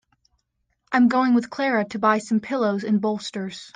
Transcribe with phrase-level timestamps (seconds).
[0.91, 3.69] I'm going with Clara to buy some pillows and bolsters.